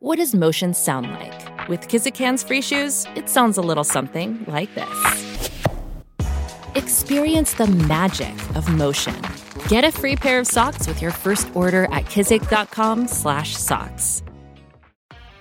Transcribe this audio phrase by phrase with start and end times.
[0.00, 1.68] What does motion sound like?
[1.68, 4.86] With Kizikans free shoes, it sounds a little something like this.
[6.76, 9.20] Experience the magic of motion.
[9.66, 14.22] Get a free pair of socks with your first order at kizik.com/socks.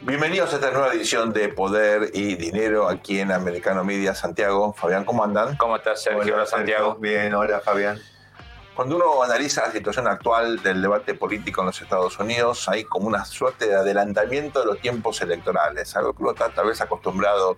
[0.02, 4.74] Bienvenidos a esta nueva edición de Poder y Dinero aquí en Americano Media Santiago.
[4.74, 5.56] Fabián, ¿cómo andan?
[5.58, 6.34] ¿Cómo estás, Sergio?
[6.34, 6.96] Hola, Santiago.
[6.96, 8.00] Bien, hola, Fabián.
[8.78, 13.08] Cuando uno analiza la situación actual del debate político en los Estados Unidos, hay como
[13.08, 17.58] una suerte de adelantamiento de los tiempos electorales, algo que uno está tal vez acostumbrado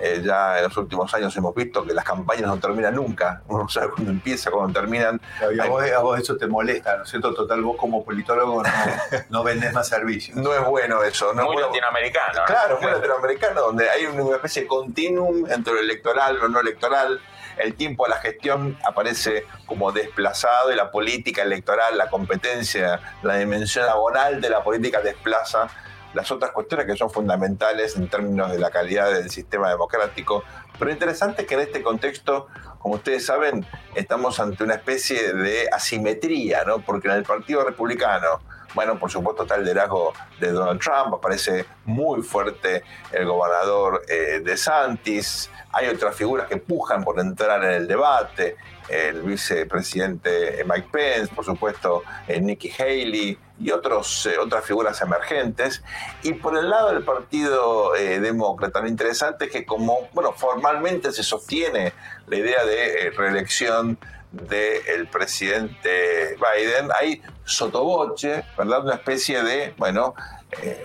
[0.00, 3.42] eh, ya en los últimos años hemos visto que las campañas no terminan nunca.
[3.46, 5.20] Uno no sabe cuándo empieza, cuándo terminan.
[5.40, 7.32] a, vos, eso te molesta, ¿no es cierto?
[7.32, 8.68] Total, vos como politólogo no,
[9.30, 10.36] no vendes más servicios.
[10.36, 11.32] No es bueno eso.
[11.34, 12.40] No muy latinoamericano.
[12.46, 16.58] Claro, muy latinoamericano, donde hay una especie de continuum entre lo electoral y lo no
[16.58, 17.20] electoral.
[17.58, 23.36] El tiempo de la gestión aparece como desplazado y la política electoral, la competencia, la
[23.36, 25.68] dimensión laboral de la política desplaza
[26.14, 30.42] las otras cuestiones que son fundamentales en términos de la calidad del sistema democrático.
[30.78, 32.46] Pero interesante que en este contexto,
[32.78, 36.80] como ustedes saben, estamos ante una especie de asimetría, ¿no?
[36.80, 38.40] Porque en el Partido Republicano,
[38.78, 44.40] bueno, por supuesto está el liderazgo de Donald Trump, aparece muy fuerte el gobernador eh,
[44.44, 48.56] de Santis, hay otras figuras que pujan por entrar en el debate,
[48.88, 55.82] el vicepresidente Mike Pence, por supuesto eh, Nikki Haley y otros, eh, otras figuras emergentes.
[56.22, 61.10] Y por el lado del Partido eh, Demócrata, lo interesante es que como bueno, formalmente
[61.10, 61.92] se sostiene
[62.28, 63.98] la idea de reelección
[64.30, 68.84] del presidente Biden, hay sotoboche, ¿verdad?
[68.84, 70.14] Una especie de, bueno,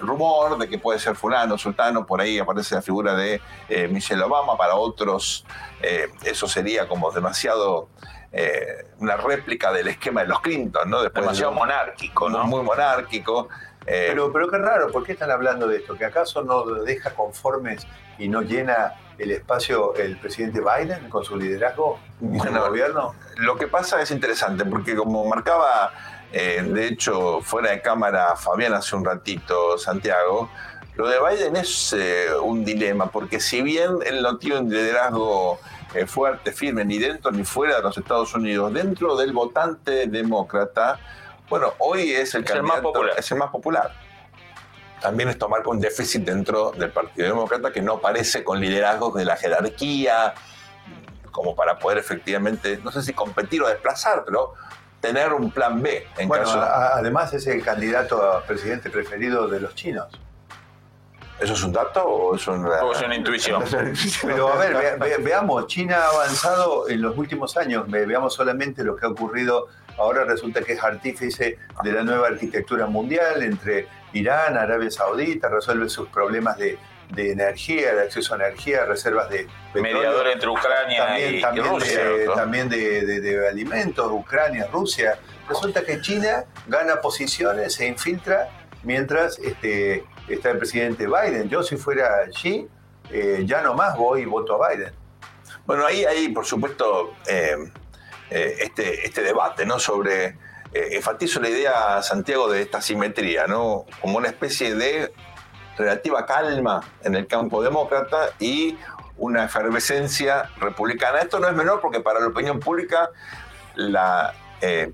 [0.02, 3.42] rumor de que puede ser fulano, sultano, por ahí aparece la figura de
[3.90, 5.46] Michelle Obama, para otros
[6.24, 7.90] eso sería como demasiado
[8.36, 11.04] eh, una réplica del esquema de los Clinton, ¿no?
[11.04, 12.44] Después Demasiado monárquico, ¿no?
[12.46, 13.48] Muy monárquico.
[13.86, 15.96] Eh, pero, pero qué raro, ¿por qué están hablando de esto?
[15.96, 17.86] ¿Que acaso no deja conformes
[18.18, 23.16] y no llena el espacio el presidente Biden con su liderazgo y su gobierno?
[23.38, 25.94] Lo que pasa es interesante, porque como marcaba,
[26.32, 30.50] eh, de hecho, fuera de cámara Fabián hace un ratito, Santiago,
[30.96, 31.96] lo de Biden es
[32.44, 35.60] un dilema, porque si bien él no tiene un liderazgo
[35.96, 41.00] eh, fuerte, firme, ni dentro ni fuera de los Estados Unidos, dentro del votante demócrata,
[41.50, 43.14] bueno, hoy es el, más popular.
[43.18, 43.92] es el más popular.
[45.04, 49.26] También es tomar con déficit dentro del Partido Demócrata que no parece con liderazgos de
[49.26, 50.34] la jerarquía,
[51.30, 54.54] como para poder efectivamente, no sé si competir o desplazar, pero
[55.02, 56.08] tener un plan B.
[56.18, 60.08] En bueno, además es el candidato a presidente preferido de los chinos.
[61.38, 63.62] ¿Eso es un dato o es una, o es una intuición?
[64.22, 69.06] Pero a ver, veamos, China ha avanzado en los últimos años, veamos solamente lo que
[69.06, 74.90] ha ocurrido, ahora resulta que es artífice de la nueva arquitectura mundial entre Irán, Arabia
[74.92, 76.78] Saudita, resuelve sus problemas de,
[77.16, 79.98] energía, de acceso a energía, reservas de petróleo.
[80.00, 82.04] Mediador entre Ucrania y, también Rusia.
[82.04, 85.20] De, también de, alimentos, Ucrania, Rusia.
[85.48, 88.50] Resulta que China gana posiciones, se infiltra,
[88.84, 91.50] mientras este, está el presidente Biden.
[91.50, 92.68] Yo si fuera allí,
[93.12, 94.94] eh, ya no más voy y voto a Biden.
[95.66, 97.56] Bueno, ahí hay, por supuesto, eh,
[98.30, 99.80] eh, este, este debate, ¿no?
[99.80, 100.38] Sobre,
[100.74, 103.86] enfatizo la idea, Santiago, de esta simetría, ¿no?
[104.02, 105.14] Como una especie de
[105.78, 108.78] relativa calma en el campo demócrata y
[109.18, 111.20] una efervescencia republicana.
[111.20, 113.10] Esto no es menor porque para la opinión pública
[113.76, 114.34] la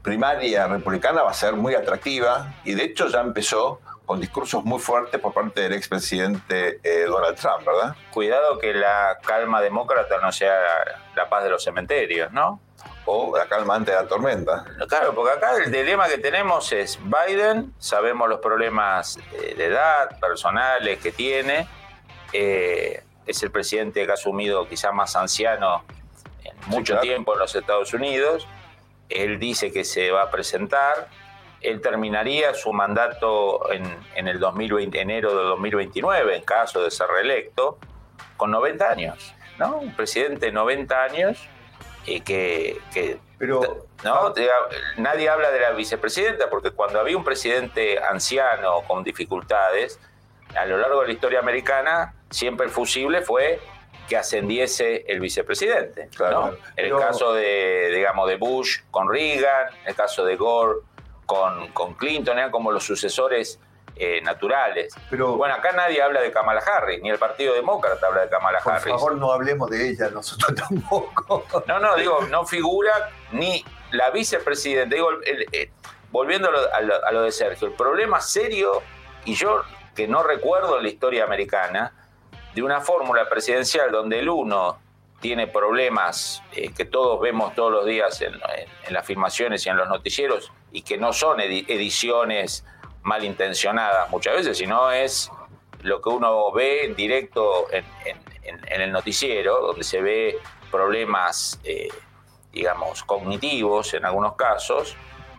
[0.02, 4.80] primaria republicana va a ser muy atractiva y de hecho ya empezó con discursos muy
[4.80, 7.96] fuertes por parte del expresidente eh, Donald Trump, ¿verdad?
[8.12, 10.56] Cuidado que la calma demócrata no sea
[11.16, 12.60] la paz de los cementerios, ¿no?
[13.12, 14.64] O la calma ante la tormenta.
[14.88, 21.00] Claro, porque acá el dilema que tenemos es Biden, sabemos los problemas de edad, personales
[21.00, 21.68] que tiene,
[22.34, 25.84] eh, es el presidente que ha asumido quizá más anciano
[26.44, 28.48] en mucho tiempo en los Estados Unidos,
[29.10, 31.08] él dice que se va a presentar,
[31.62, 37.80] él terminaría su mandato en, el 2020, enero de 2029, en caso de ser reelecto,
[38.38, 39.78] con 90 años, ¿no?
[39.78, 41.50] Un presidente de 90 años
[42.06, 42.80] y que,
[43.38, 44.34] Pero, ¿no?
[44.98, 50.00] nadie habla de la vicepresidenta, porque cuando había un presidente anciano con dificultades,
[50.56, 53.60] a lo largo de la historia americana, siempre el fusible fue
[54.08, 56.10] que ascendiese el vicepresidente.
[56.20, 56.50] ¿no?
[56.76, 60.80] En el caso de, digamos, de Bush con Reagan, en el caso de Gore
[61.28, 63.60] con, con Clinton, eran como los sucesores
[64.00, 64.96] eh, naturales.
[65.10, 68.60] Pero, bueno, acá nadie habla de Kamala Harris, ni el Partido Demócrata habla de Kamala
[68.60, 68.84] Harris.
[68.84, 71.46] Por favor, no hablemos de ella, nosotros tampoco.
[71.68, 74.96] No, no, digo, no figura ni la vicepresidenta.
[74.96, 75.10] Digo,
[76.12, 78.82] volviendo a lo, a lo, de Sergio, el problema serio,
[79.26, 79.64] y yo
[79.96, 81.92] que no recuerdo en la historia americana
[82.56, 84.80] de una fórmula presidencial donde el uno
[85.20, 88.40] tiene problemas eh, que todos vemos todos los días en,
[88.90, 92.66] las filmaciones y en los noticieros y que no son ediciones
[93.04, 95.32] malintencionadas muchas veces, sino es
[95.82, 97.86] lo que uno ve en directo en,
[98.82, 100.38] el noticiero, donde se ve
[100.72, 101.90] problemas, eh,
[102.52, 104.96] digamos, cognitivos en algunos casos,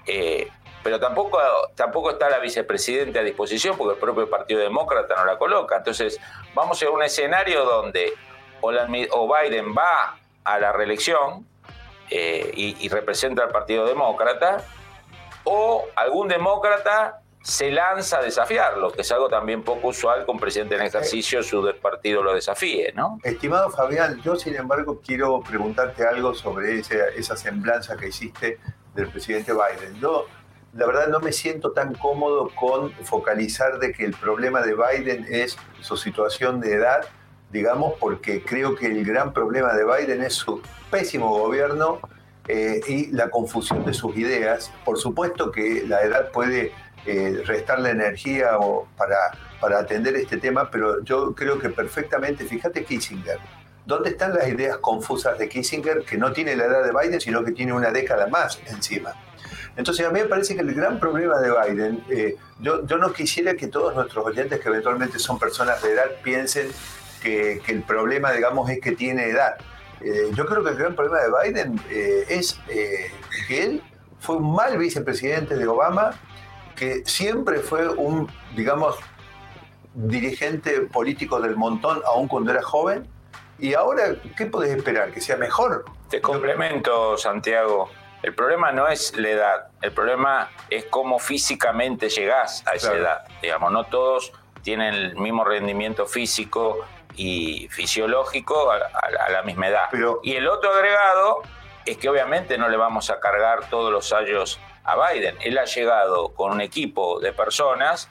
[0.06, 0.48] eh,
[0.82, 1.38] pero tampoco,
[1.74, 5.76] tampoco está la vicepresidenta a disposición porque el propio Partido Demócrata no la coloca.
[5.76, 6.18] Entonces,
[6.54, 8.14] vamos a un escenario donde
[8.60, 11.46] o, Biden va a la reelección
[12.10, 14.64] eh, y, representa al Partido Demócrata,
[15.44, 20.74] o algún demócrata se lanza a desafiarlo, que es algo también poco usual con presidente
[20.74, 23.18] en ejercicio su partido lo desafíe, ¿no?
[23.22, 28.58] Estimado Fabián, yo sin embargo quiero preguntarte algo sobre esa semblanza que hiciste
[28.94, 29.98] del presidente Biden.
[30.00, 30.26] Yo
[30.74, 35.26] la verdad no me siento tan cómodo con focalizar de que el problema de Biden
[35.28, 37.06] es su situación de edad,
[37.50, 40.60] digamos, porque creo que el gran problema de Biden es su
[40.90, 42.00] pésimo gobierno
[42.46, 44.72] eh, y la confusión de sus ideas.
[44.84, 46.72] Por supuesto que la edad puede
[47.06, 48.50] eh, restar la energía
[48.96, 49.16] para,
[49.60, 53.38] para atender este tema, pero yo creo que perfectamente, fíjate Kissinger,
[53.86, 57.44] ¿dónde están las ideas confusas de Kissinger que no tiene la edad de Biden, sino
[57.44, 59.14] que tiene una década más encima?
[59.76, 63.12] Entonces a mí me parece que el gran problema de Biden, eh, yo, yo no
[63.12, 66.68] quisiera que todos nuestros oyentes que eventualmente son personas de edad piensen
[67.22, 69.56] que, que el problema, digamos, es que tiene edad.
[70.00, 72.58] Eh, yo creo que el gran problema de Biden eh, es
[73.48, 73.82] que él
[74.18, 76.12] fue un mal vicepresidente de Obama,
[76.80, 78.96] que siempre fue un, digamos,
[79.92, 83.06] dirigente político del montón, aun cuando era joven.
[83.58, 85.12] Y ahora, ¿qué podés esperar?
[85.12, 85.84] ¿Que sea mejor?
[86.08, 87.90] Te complemento, Santiago.
[88.22, 93.26] El problema no es la edad, el problema es cómo físicamente llegás a esa edad.
[93.42, 96.78] Digamos, no todos tienen el mismo rendimiento físico
[97.14, 98.78] y fisiológico a,
[99.30, 99.90] la misma edad.
[100.22, 101.42] y el otro agregado
[101.84, 105.36] es que obviamente no le vamos a cargar todos los años a Biden.
[105.40, 108.08] Él ha llegado con un equipo de personas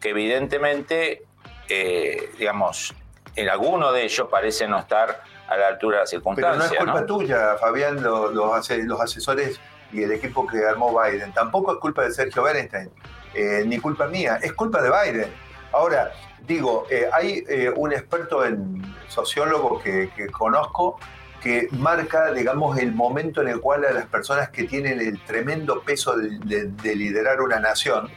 [0.00, 1.24] que evidentemente,
[1.68, 2.94] eh, digamos,
[3.36, 6.70] en alguno de ellos parece no estar a la altura de las circunstancias.
[6.70, 9.60] Pero no es culpa tuya, Fabián, los, los, asesores
[9.92, 11.32] y el equipo que armó Biden.
[11.32, 12.90] Tampoco es culpa de Sergio Bernstein,
[13.34, 15.32] eh, ni culpa mía, es culpa de Biden.
[15.72, 16.12] Ahora,
[16.46, 20.98] digo, eh, hay eh, un experto en sociólogo que, conozco
[21.44, 25.82] que marca, digamos, el momento en el cual a las personas que tienen el tremendo
[25.82, 28.08] peso de, liderar una nación,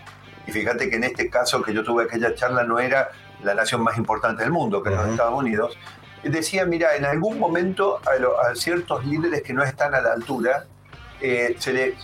[0.47, 3.09] y fíjate que en este caso que yo tuve aquella charla no era
[3.43, 5.77] la nación más importante del mundo, que es los Estados Unidos,
[6.23, 10.63] decía, mira, en algún momento a, ciertos líderes que no están a la altura,
[11.19, 11.95] eh, se les,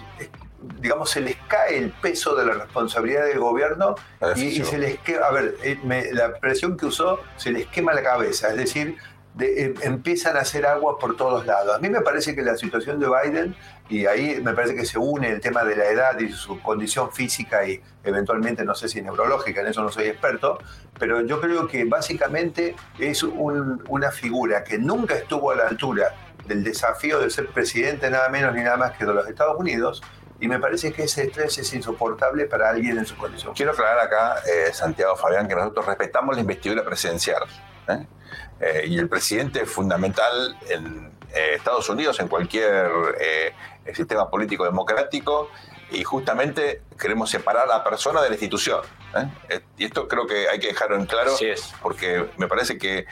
[0.81, 3.95] digamos, se les cae el peso de la responsabilidad del gobierno
[4.35, 5.79] y, se les quema, a ver, eh,
[6.11, 8.97] la expresión que usó, se les quema la cabeza, es decir,
[9.39, 11.75] Em, empiezan a hacer agua por todos lados.
[11.75, 13.55] A mí me parece que la situación de Biden,
[13.89, 17.11] y ahí me parece que se une el tema de la edad y su condición
[17.11, 20.59] física y eventualmente, no sé si neurológica, en eso no soy experto,
[20.99, 26.13] pero yo creo que básicamente es una figura que nunca estuvo a la altura
[26.45, 30.03] del desafío de ser presidente nada menos ni nada más que de los Estados Unidos,
[30.39, 33.53] y me parece que ese estrés es insoportable para alguien en su condición.
[33.55, 37.43] Quiero aclarar acá, eh, Santiago Fabián, que nosotros respetamos la investidura presidencial.
[37.87, 38.05] ¿Eh?
[38.59, 43.53] Eh, y el presidente es fundamental en eh, Estados Unidos, en cualquier eh,
[43.93, 45.49] sistema político democrático,
[45.91, 48.81] y justamente queremos separar a la persona de la institución.
[49.77, 51.35] Y esto creo que hay que dejarlo en claro,
[51.81, 53.05] porque me parece que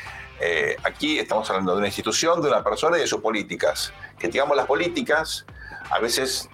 [0.82, 3.94] aquí estamos hablando de una institución, de una persona y de sus políticas.
[4.18, 5.46] Que digamos las políticas,
[5.92, 6.50] a veces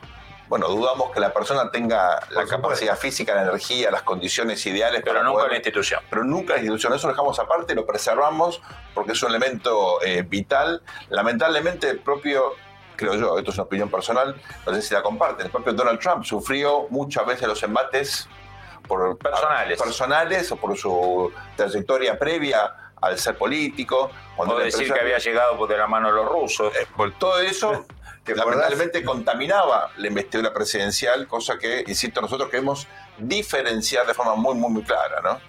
[0.49, 5.01] bueno, dudamos que la persona tenga la capacidad física, la energía, las condiciones ideales.
[5.03, 6.01] Pero nunca la institución.
[6.09, 6.93] Pero nunca la institución.
[6.93, 8.61] Eso lo dejamos aparte, lo preservamos
[8.93, 10.81] porque es un elemento eh, vital.
[11.09, 12.53] Lamentablemente, el propio,
[12.95, 14.35] creo yo, esto es una opinión personal,
[14.65, 18.27] no sé si la comparten, el propio Donald Trump sufrió muchas veces los embates
[18.87, 24.09] por personales, personales o por su trayectoria previa al ser político.
[24.35, 26.75] Cuando decir que había llegado de la mano de los rusos.
[26.75, 27.85] Eh, por todo eso
[28.27, 34.53] que lamentablemente contaminaba la investidura presidencial, cosa que, insisto, nosotros queremos diferenciar de forma muy,
[34.55, 35.39] muy, muy clara, ¿no?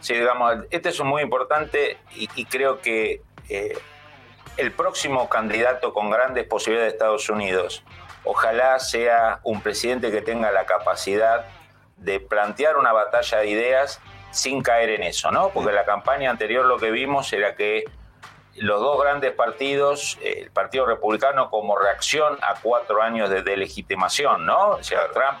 [0.00, 3.78] Sí, digamos, este es un muy importante y, creo que eh,
[4.56, 7.84] el próximo candidato con grandes posibilidades de Estados Unidos,
[8.24, 11.46] ojalá sea un presidente que tenga la capacidad
[11.96, 14.00] de plantear una batalla de ideas
[14.32, 15.50] sin caer en eso, ¿no?
[15.50, 17.84] Porque la campaña anterior lo que vimos era que
[18.60, 24.70] los dos grandes partidos, el Partido Republicano como reacción a cuatro años de delegitimación, ¿no?
[24.70, 25.38] O sea, Trump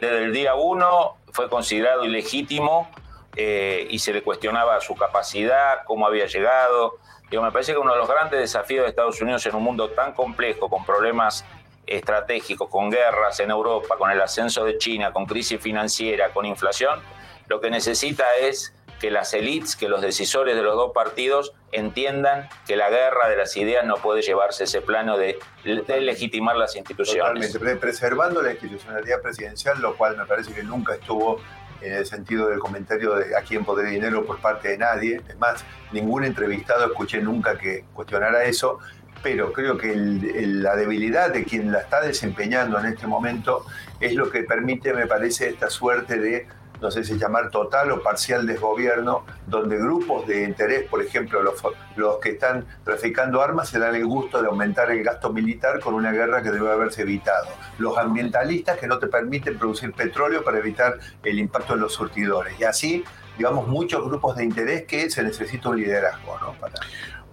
[0.00, 2.90] desde el día uno fue considerado ilegítimo
[3.36, 6.98] eh, y se le cuestionaba su capacidad, cómo había llegado.
[7.30, 9.90] Digo, me parece que uno de los grandes desafíos de Estados Unidos en un mundo
[9.90, 11.44] tan complejo, con problemas
[11.86, 17.00] estratégicos, con guerras en Europa, con el ascenso de China, con crisis financiera, con inflación,
[17.48, 22.48] lo que necesita es que las élites, que los decisores de los dos partidos entiendan
[22.66, 27.52] que la guerra de las ideas no puede llevarse ese plano de, legitimar las instituciones.
[27.52, 31.40] Totalmente, preservando la institucionalidad presidencial, lo cual me parece que nunca estuvo
[31.80, 35.20] en el sentido del comentario de aquí en Poder y Dinero por parte de nadie.
[35.28, 38.78] Es más, ningún entrevistado escuché nunca que cuestionara eso,
[39.22, 43.64] pero creo que la debilidad de quien la está desempeñando en este momento
[44.00, 46.46] es lo que permite, me parece, esta suerte de
[46.80, 51.60] no sé si llamar total o parcial desgobierno, donde grupos de interés, por ejemplo, los,
[51.96, 55.94] los que están traficando armas, se dan el gusto de aumentar el gasto militar con
[55.94, 57.48] una guerra que debe haberse evitado.
[57.78, 62.58] Los ambientalistas que no te permiten producir petróleo para evitar el impacto en los surtidores.
[62.60, 63.04] Y así,
[63.36, 66.38] digamos, muchos grupos de interés que se necesita un liderazgo.
[66.40, 66.54] ¿no?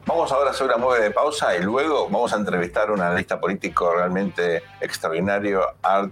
[0.07, 3.39] Vamos ahora a hacer una de pausa y luego vamos a entrevistar a un analista
[3.39, 6.11] político realmente extraordinario, Art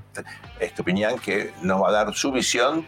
[0.59, 2.87] Estupiñán, que nos va a dar su visión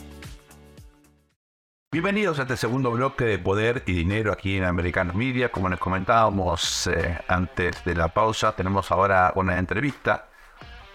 [1.93, 5.51] Bienvenidos a este segundo bloque de Poder y Dinero aquí en American Media.
[5.51, 10.29] Como les comentábamos eh, antes de la pausa, tenemos ahora una entrevista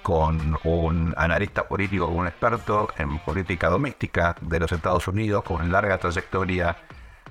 [0.02, 5.98] con un analista político, un experto en política doméstica de los Estados Unidos, con larga
[5.98, 6.78] trayectoria,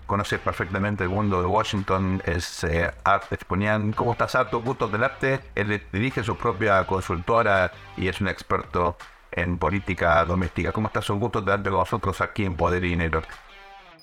[0.06, 3.94] conoce perfectamente el mundo de Washington, es eh, Art Exponian.
[3.94, 4.54] ¿Cómo estás, Art?
[4.54, 5.40] Gusto arte.
[5.56, 8.96] Él dirige su propia consultora y es un experto
[9.32, 10.72] en política doméstica.
[10.72, 11.10] ¿Cómo estás?
[11.10, 13.24] Un gusto tenerte con nosotros aquí en Poder y Dinero.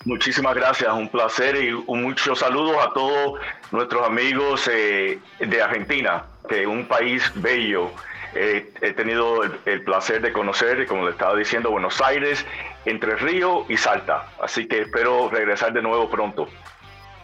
[0.05, 3.41] Muchísimas gracias, un placer y un muchos saludos a todos
[3.71, 7.91] nuestros amigos eh, de Argentina, que es un país bello.
[8.35, 12.45] he tenido el, placer de conocer, como le estaba diciendo, Buenos Aires,
[12.85, 14.27] Entre Río y Salta.
[14.43, 16.49] Así que espero regresar de nuevo pronto.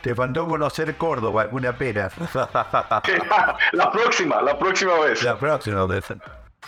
[0.03, 2.09] Te faltó conocer Córdoba, alguna pena.
[3.73, 5.23] la próxima, la próxima vez.
[5.25, 6.05] La próxima vez.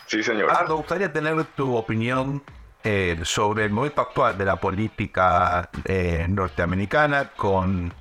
[0.06, 0.50] Sí, señor.
[0.50, 2.42] Ah, me gustaría tener tu opinión
[2.82, 7.92] eh, sobre el momento actual de la política eh, norteamericana con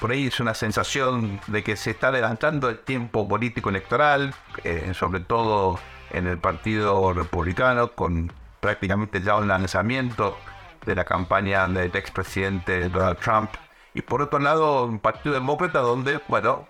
[0.00, 4.92] por ahí es una sensación de que se está adelantando el tiempo político electoral, eh,
[4.92, 5.78] sobre todo
[6.10, 10.36] en el Partido Republicano, con prácticamente ya un lanzamiento
[10.84, 13.50] de la campaña del expresidente Donald Trump.
[13.94, 16.66] Y por otro lado, un Partido Demócrata donde, bueno,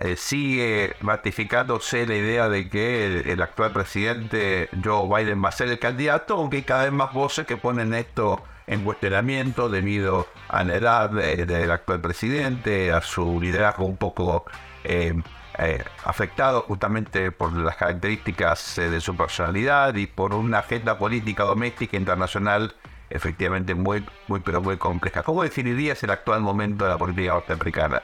[0.00, 5.68] eh, sigue ratificándose la idea de que el, actual presidente Joe Biden va a ser
[5.68, 10.62] el candidato, aunque hay cada vez más voces que ponen esto en cuestionamiento debido a
[10.62, 14.44] la edad del actual presidente, a su liderazgo un poco
[14.84, 15.14] eh,
[15.58, 21.96] eh, afectado justamente por las características de su personalidad y por una agenda política doméstica
[21.96, 22.74] internacional
[23.10, 25.22] efectivamente muy, muy, pero muy compleja.
[25.22, 28.02] ¿Cómo definirías el actual momento de la política norteamericana?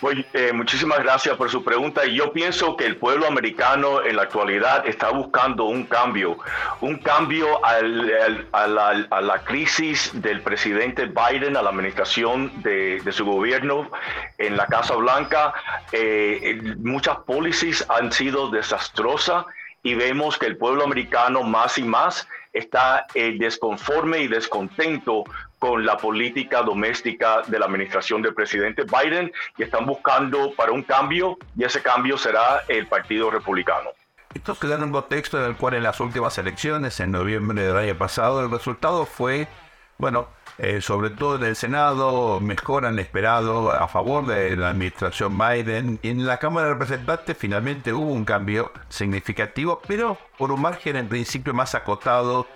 [0.00, 2.04] Pues, eh, muchísimas gracias por su pregunta.
[2.04, 6.36] Yo pienso que el pueblo americano en la actualidad está buscando un cambio,
[6.82, 13.90] un cambio a, la, crisis del presidente Biden, a la administración de, su gobierno
[14.36, 15.54] en la Casa Blanca.
[15.92, 19.46] Eh, muchas policies han sido desastrosas
[19.82, 25.24] y vemos que el pueblo americano más y más está eh, desconforme y descontento
[25.58, 30.82] con la política doméstica de la administración del presidente Biden y están buscando para un
[30.82, 33.90] cambio y ese cambio será el Partido Republicano.
[34.34, 37.76] Esto da en un contexto en el cual en las últimas elecciones, en noviembre del
[37.76, 39.48] año pasado, el resultado fue,
[39.96, 45.38] bueno, eh, sobre todo en el Senado, mejor han esperado a favor de la administración
[45.38, 45.98] Biden.
[46.02, 51.08] En la Cámara de Representantes finalmente hubo un cambio significativo, pero por un margen en
[51.08, 52.46] principio más acotado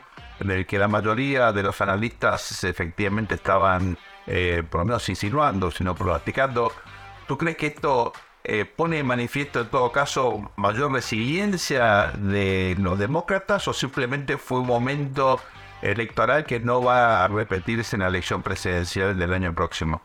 [0.41, 5.71] en el que la mayoría de los analistas efectivamente estaban, eh, por lo menos insinuando,
[5.71, 6.73] sino practicando.
[7.29, 12.99] ¿Tú crees que esto eh, pone en manifiesto en todo caso mayor resiliencia de los
[12.99, 15.41] demócratas o simplemente fue un momento
[15.83, 20.03] electoral que no va a repetirse en la elección presidencial del año próximo?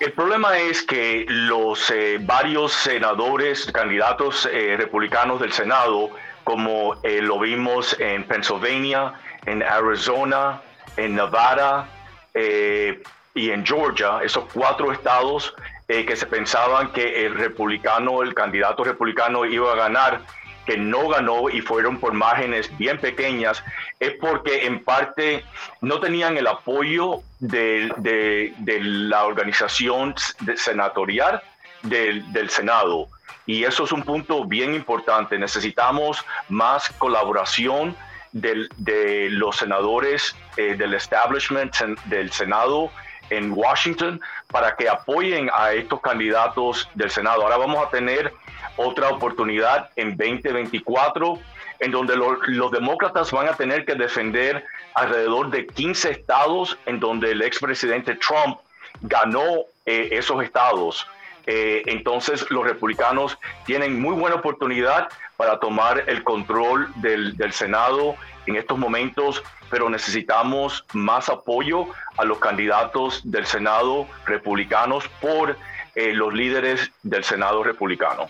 [0.00, 6.10] El problema es que los eh, varios senadores, candidatos republicanos del Senado,
[6.48, 9.12] como eh, lo vimos en Pennsylvania,
[9.44, 10.62] en Arizona,
[10.96, 11.86] en Nevada
[12.32, 13.02] eh,
[13.34, 15.54] y en Georgia, esos cuatro estados
[15.88, 20.22] eh, que se pensaban que el republicano, el candidato republicano iba a ganar,
[20.64, 23.62] que no ganó y fueron por márgenes bien pequeñas,
[24.00, 25.44] es porque en parte
[25.82, 30.14] no tenían el apoyo de, de, la organización
[30.56, 31.42] senatorial
[31.82, 33.08] del, del Senado.
[33.46, 35.38] Y eso es un punto bien importante.
[35.38, 37.96] Necesitamos más colaboración
[38.32, 41.74] de los senadores eh, del establishment
[42.06, 42.90] del Senado
[43.30, 44.20] en Washington
[44.50, 47.42] para que apoyen a estos candidatos del Senado.
[47.42, 48.32] Ahora vamos a tener
[48.76, 51.38] otra oportunidad en 2024
[51.80, 57.32] en donde los demócratas van a tener que defender alrededor de 15 estados en donde
[57.32, 58.58] el expresidente Trump
[59.00, 61.06] ganó eh, esos estados.
[61.50, 68.56] Eh, entonces los republicanos tienen muy buena oportunidad para tomar el control del, Senado en
[68.56, 71.86] estos momentos, pero necesitamos más apoyo
[72.18, 75.56] a los candidatos del Senado republicanos por
[75.94, 78.26] eh, los líderes del Senado republicano.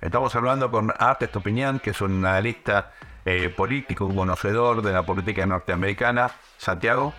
[0.00, 2.90] Estamos hablando con Arte Opinión, que es un analista
[3.24, 6.32] eh, político, conocedor de la política norteamericana.
[6.58, 7.14] Santiago.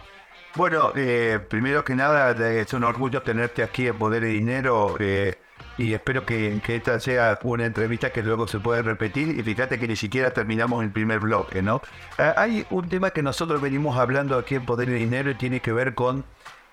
[0.55, 5.39] Bueno, eh, primero que nada, es un orgullo tenerte aquí en Poder y Dinero eh,
[5.79, 9.87] y espero que, esta sea una entrevista que luego se pueda repetir y fíjate que
[9.87, 11.81] ni siquiera terminamos el primer bloque, ¿no?
[12.19, 15.59] Ah, hay un tema que nosotros venimos hablando aquí en Poder y Dinero y tiene
[15.59, 16.23] que ver con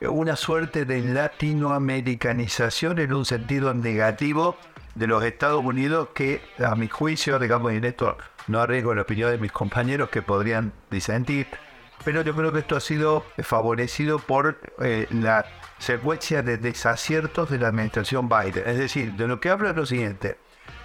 [0.03, 4.59] una suerte de latinoamericanización en un sentido negativo
[4.95, 9.31] de los Estados Unidos que a mi juicio, digamos, en esto no arriesgo la opinión
[9.31, 11.47] de mis compañeros que podrían disentir,
[12.05, 15.45] pero yo creo que esto ha sido favorecido por eh, la
[15.79, 18.65] secuencia de desaciertos de la administración Biden.
[18.67, 20.39] Es decir, de lo que habla es lo siguiente.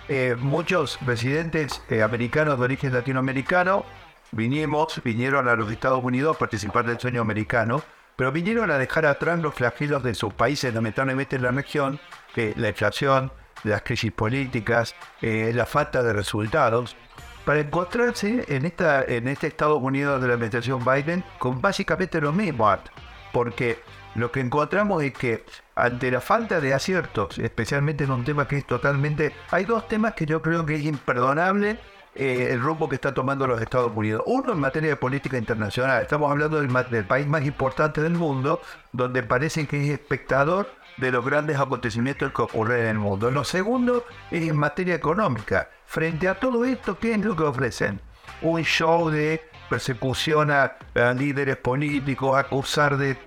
[0.08, 3.86] Eh, muchos presidentes eh, americanos de origen latinoamericano
[4.32, 7.82] vinimos, vinieron a los Estados Unidos a participar del sueño americano,
[8.16, 12.00] pero vinieron a dejar atrás los flagelos de sus países, lamentablemente en la región,
[12.34, 13.32] que la inflación,
[13.64, 16.96] las crisis políticas, la falta de resultados,
[17.46, 22.34] para encontrarse en, esta, en este Estados Unidos de la administración Biden con básicamente lo
[22.34, 22.76] mismo,
[23.32, 23.80] porque
[24.16, 28.58] lo que encontramos es que ante la falta de aciertos, especialmente en un tema que
[28.58, 29.34] es totalmente...
[29.52, 31.78] Hay dos temas que yo creo que es imperdonable
[32.16, 34.24] eh, el rumbo que está tomando los Estados Unidos.
[34.26, 36.02] Uno en materia de política internacional.
[36.02, 38.62] Estamos hablando del, del país más importante del mundo,
[38.94, 43.32] donde parece que es espectador de los grandes acontecimientos que ocurren en el mundo.
[43.32, 45.70] Lo segundo es en materia económica.
[45.86, 48.00] Frente a todo esto, ¿qué es lo que ofrecen?
[48.42, 50.78] Un show de persecución a,
[51.18, 53.18] líderes políticos, acusar de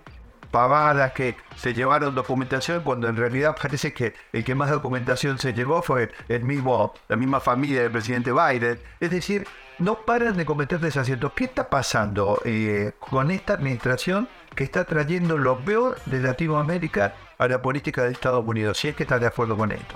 [0.51, 5.53] pavadas que se llevaron documentación cuando en realidad parece que el que más documentación se
[5.53, 8.81] llevó fue el mismo, la misma familia del presidente Biden.
[8.99, 9.47] Es decir,
[9.79, 11.33] no paran de cometer desaciertos.
[11.35, 14.29] ¿Qué está pasando eh, con esta administración
[14.59, 18.77] que está trayendo lo peor de Latinoamérica a la política de Estados Unidos?
[18.77, 19.95] Si es que está de acuerdo con esto.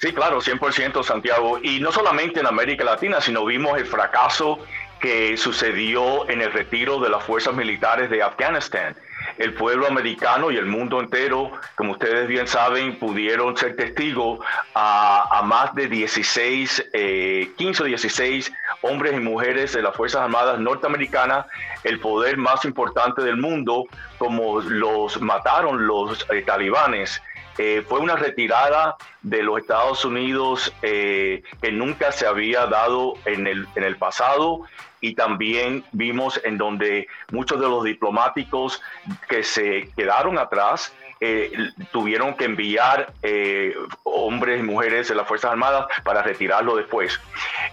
[0.00, 1.60] Sí, claro, 100% Santiago.
[1.62, 4.58] Y no solamente en América Latina, sino vimos el fracaso
[5.00, 8.96] que sucedió en el retiro de las fuerzas militares de Afganistán.
[9.38, 14.40] El pueblo americano y el mundo entero, como ustedes bien saben, pudieron ser testigos
[14.74, 16.90] a, más de 16,
[17.56, 21.46] 15 o 16 hombres y mujeres de las Fuerzas Armadas norteamericanas,
[21.84, 23.86] el poder más importante del mundo,
[24.18, 27.22] como los mataron los eh, talibanes.
[27.58, 33.46] Eh, fue una retirada de los Estados Unidos eh, que nunca se había dado en
[33.46, 34.62] el, en el pasado
[35.02, 38.80] y también vimos en donde muchos de los diplomáticos
[39.28, 41.52] que se quedaron atrás eh,
[41.92, 43.12] tuvieron que enviar
[44.02, 47.20] hombres y mujeres de las Fuerzas Armadas para retirarlo después.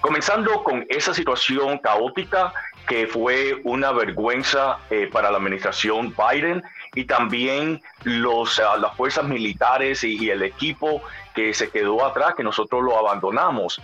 [0.01, 2.53] Comenzando con esa situación caótica
[2.87, 4.77] que fue una vergüenza
[5.11, 6.63] para la administración Biden
[6.95, 11.01] y también los, las fuerzas militares y, el equipo
[11.33, 13.81] que se quedó atrás, que nosotros lo abandonamos.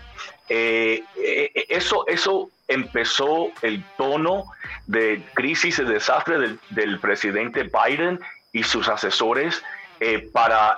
[0.49, 4.45] Eh, eh, eso, eso empezó el tono
[4.87, 8.19] de crisis y desastre del, presidente Biden
[8.55, 9.63] y sus asesores
[9.99, 10.77] eh, para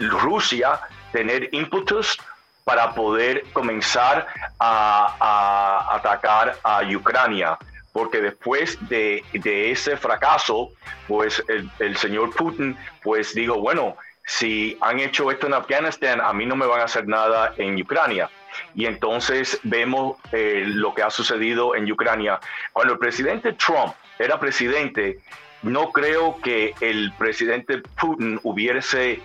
[0.00, 0.80] Rusia
[1.12, 2.18] tener impetus
[2.64, 4.26] para poder comenzar
[4.58, 7.58] a, a atacar a Ucrania
[7.94, 9.22] porque después de,
[9.70, 10.72] ese fracaso,
[11.06, 11.42] pues
[11.78, 16.56] el, señor Putin pues dijo, bueno, si han hecho esto en Afganistán, a mí no
[16.56, 18.28] me van a hacer nada en Ucrania.
[18.74, 22.40] Y entonces vemos eh, lo que ha sucedido en Ucrania.
[22.72, 25.20] Cuando el presidente Trump era presidente,
[25.64, 29.20] no creo que el presidente Putin hubiese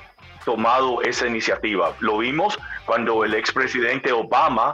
[0.45, 1.93] tomado esa iniciativa.
[1.99, 4.73] Lo vimos cuando el expresidente Obama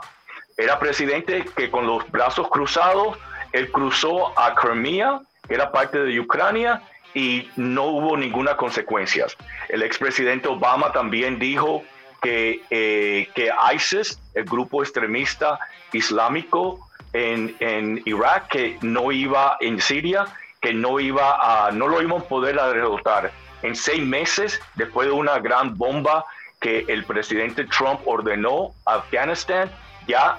[0.56, 3.18] era presidente que con los brazos cruzados
[3.52, 6.82] él cruzó a Crimea, que era parte de Ucrania,
[7.14, 9.26] y no hubo ninguna consecuencia.
[9.68, 11.82] El expresidente Obama también dijo
[12.20, 15.58] que, eh, que ISIS, el grupo extremista
[15.92, 20.26] islámico en, en, Irak, que no iba en Siria,
[20.66, 23.30] que no iba a, no lo íbamos a poder derrotar.
[23.62, 26.24] En seis meses, después de una gran bomba
[26.60, 29.70] que el presidente Trump ordenó a Afganistán,
[30.08, 30.38] ya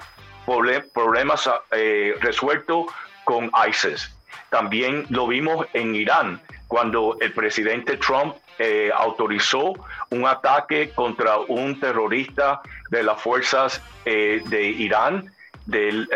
[0.92, 2.88] problemas eh, resueltos
[3.24, 4.14] con ISIS.
[4.50, 9.72] También lo vimos en Irán, cuando el presidente Trump eh, autorizó
[10.10, 12.60] un ataque contra un terrorista
[12.90, 15.32] de las fuerzas eh, de Irán,
[15.64, 16.06] del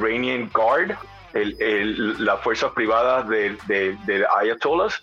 [0.00, 0.96] Iranian Guard,
[1.34, 5.00] las fuerzas privadas de, de, Ayatollahs,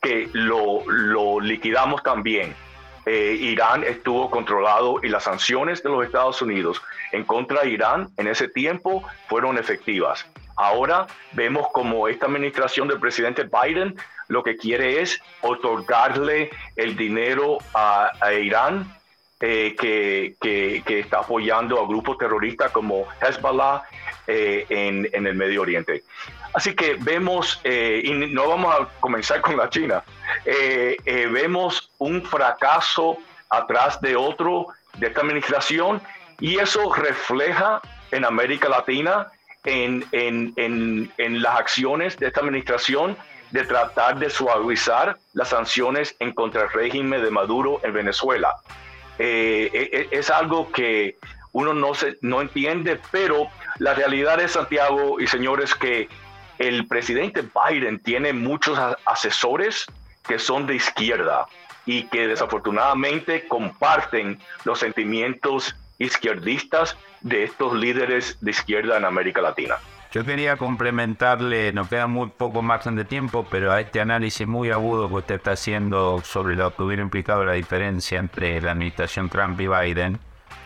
[0.00, 2.54] que lo, lo liquidamos también.
[3.04, 8.08] Eh, Irán estuvo controlado y las sanciones de los Estados Unidos en contra de Irán
[8.16, 10.24] en ese tiempo fueron efectivas.
[10.56, 13.96] Ahora vemos como esta administración del presidente Biden
[14.28, 18.96] lo que quiere es otorgarle el dinero a, Irán
[19.40, 23.82] eh, que, que, está apoyando a grupos terroristas como Hezbollah
[24.32, 26.02] eh, en, en, el Medio Oriente.
[26.54, 30.02] Así que vemos, eh, y no vamos a comenzar con la China,
[31.30, 33.18] vemos un fracaso
[33.50, 34.66] atrás de otro
[34.98, 36.00] de esta administración
[36.40, 39.28] y eso refleja en América Latina
[39.64, 43.16] en, en, en, las acciones de esta administración
[43.50, 48.56] de tratar de suavizar las sanciones en contra del régimen de Maduro en Venezuela.
[49.18, 51.18] Eh, eh, eh, es algo que
[51.52, 56.08] uno no, se, no entiende, pero la realidad es, Santiago y señores, que
[56.58, 59.86] el presidente Biden tiene muchos asesores
[60.26, 61.46] que son de izquierda
[61.84, 69.76] y que desafortunadamente comparten los sentimientos izquierdistas de estos líderes de izquierda en América Latina.
[70.12, 74.70] Yo quería complementarle, nos queda muy poco margen de tiempo, pero a este análisis muy
[74.70, 79.30] agudo que usted está haciendo sobre lo que hubiera implicado la diferencia entre la administración
[79.30, 80.20] Trump y Biden,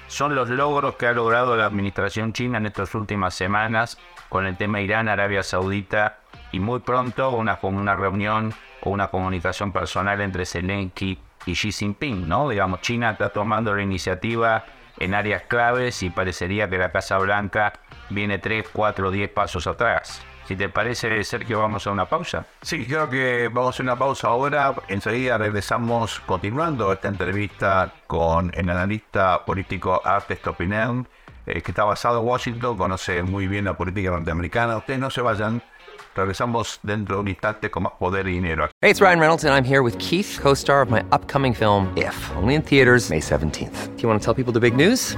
[0.08, 4.56] son los logros que ha logrado la administración china en estas últimas semanas con el
[4.56, 6.18] tema Irán, Arabia Saudita
[6.52, 12.28] y muy pronto una, una reunión o una comunicación personal entre Zelensky y Xi Jinping,
[12.28, 12.48] ¿no?
[12.48, 14.64] Digamos, China está tomando la iniciativa
[14.98, 17.72] en áreas claves y parecería que la Casa Blanca
[18.10, 20.24] viene 3, 4, 10 pasos atrás.
[20.46, 22.46] Si te parece, Sergio, vamos a una pausa.
[22.62, 24.74] Sí, creo que vamos a una pausa ahora.
[24.86, 31.08] Enseguida regresamos continuando esta entrevista con el analista político Arte Stopinen,
[31.46, 34.76] eh, que está basado en Washington, conoce muy bien la política norteamericana.
[34.76, 35.60] Ustedes no se vayan.
[36.14, 38.68] Regresamos dentro de un instante con más poder y dinero.
[38.80, 42.14] Hey, it's Ryan Reynolds, and I'm here with Keith, co-star of my upcoming film, If,
[42.36, 43.96] only in theaters May 17th.
[43.96, 45.16] Do you want to tell people the big news?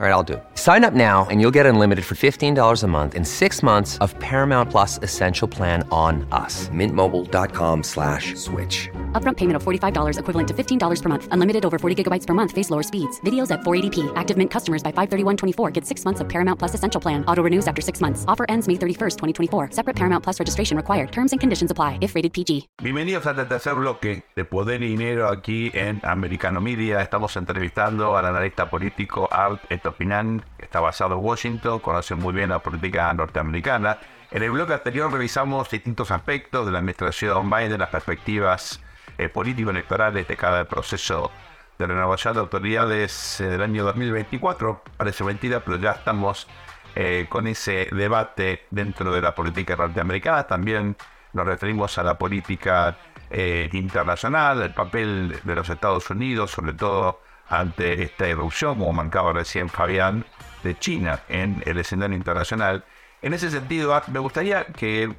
[0.00, 0.42] All right, I'll do it.
[0.54, 4.18] Sign up now and you'll get unlimited for $15 a month in six months of
[4.18, 6.70] Paramount Plus Essential Plan on us.
[6.70, 8.88] Mintmobile.com slash switch.
[9.12, 11.28] Upfront payment of $45 equivalent to $15 per month.
[11.32, 12.52] Unlimited over 40 gigabytes per month.
[12.52, 13.20] Face lower speeds.
[13.26, 14.10] Videos at 480p.
[14.16, 17.22] Active Mint customers by 531.24 get six months of Paramount Plus Essential Plan.
[17.26, 18.24] Auto renews after six months.
[18.26, 19.72] Offer ends May 31st, 2024.
[19.72, 21.12] Separate Paramount Plus registration required.
[21.12, 22.68] Terms and conditions apply if rated PG.
[22.82, 27.02] Bienvenidos a este tercer bloque de Poder y Dinero aquí en Americano Media.
[27.02, 32.60] Estamos entrevistando al analista político Art Etopinan está basado en Washington, conoce muy bien la
[32.60, 33.98] política norteamericana.
[34.30, 38.80] En el bloque anterior revisamos distintos aspectos de la administración Biden, las perspectivas
[39.18, 41.32] eh, político-electorales de cada proceso
[41.78, 44.82] de renovación de autoridades eh, del año 2024.
[44.96, 46.46] Parece mentira, pero ya estamos
[46.94, 50.44] eh, con ese debate dentro de la política norteamericana.
[50.44, 50.96] También
[51.32, 52.96] nos referimos a la política
[53.32, 57.20] internacional, el papel de los Estados Unidos, sobre todo
[57.50, 60.24] ante esta erupción, como marcaba recién Fabián,
[60.62, 62.84] de China en el escenario internacional.
[63.22, 65.12] En ese sentido, me gustaría que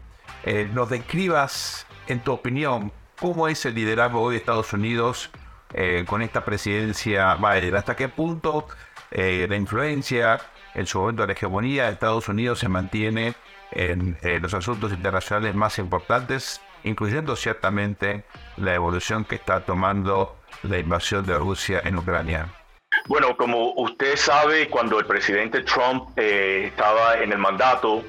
[0.44, 5.30] eh, nos describas, en tu opinión, cómo es el liderazgo hoy de Estados Unidos
[5.74, 7.76] eh, con esta presidencia Biden.
[7.76, 8.68] ¿Hasta qué punto
[9.12, 10.40] eh, la influencia,
[10.74, 13.36] en su momento la hegemonía de Estados Unidos se mantiene
[13.74, 18.26] en los asuntos internacionales más importantes, incluyendo ciertamente
[18.58, 22.48] la evolución que está tomando la invasión de Rusia en Ucrania?
[23.08, 28.04] Bueno, como usted sabe, cuando el presidente Trump eh, estaba en el mandato,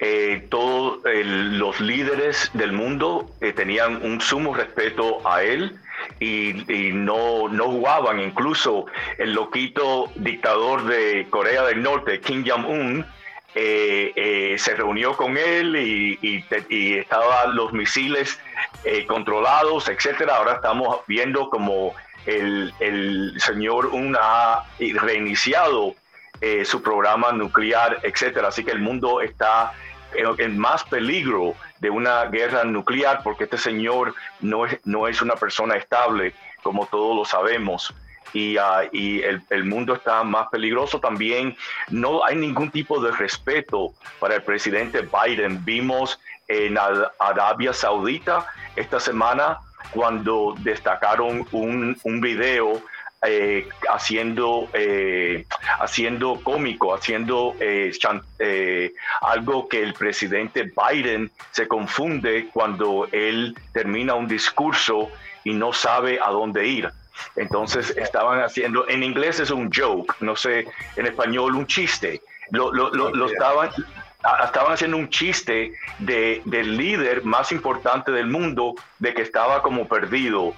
[0.00, 5.76] eh, todos los líderes del mundo eh, tenían un sumo respeto a él
[6.20, 6.52] y,
[6.92, 8.20] no, no, jugaban.
[8.20, 8.86] Incluso
[9.18, 13.04] el loquito dictador de Corea del Norte, Kim Jong-un,
[13.54, 18.38] se reunió con él y, y estaban los misiles
[19.06, 20.36] controlados, etcétera.
[20.36, 21.94] Ahora estamos viendo como
[22.28, 25.94] el, señor Un ha reiniciado
[26.40, 28.48] eh, su programa nuclear, etcétera.
[28.48, 29.72] Así que el mundo está
[30.14, 35.34] en más peligro de una guerra nuclear porque este señor no es, no es una
[35.34, 37.94] persona estable, como todos lo sabemos.
[38.32, 41.56] Y, ah, y el, el, mundo está más peligroso también.
[41.88, 45.64] No hay ningún tipo de respeto para el presidente Biden.
[45.64, 46.78] Vimos en
[47.18, 49.58] Arabia Saudita esta semana
[49.92, 52.82] cuando destacaron un, un video
[53.26, 55.44] eh, haciendo, eh,
[55.80, 64.28] haciendo cómico, haciendo eh, algo que el presidente Biden se confunde cuando él termina un
[64.28, 65.10] discurso
[65.42, 66.90] y no sabe a dónde ir.
[67.36, 72.20] Entonces estaban haciendo, en inglés es un joke, no sé, en español un chiste.
[72.50, 73.70] Lo, lo, lo, estaban,
[74.44, 79.86] estaban haciendo un chiste de, del líder más importante del mundo, de que estaba como
[79.86, 80.54] perdido